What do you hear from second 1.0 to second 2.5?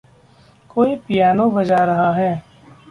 Piano बजा रहा है।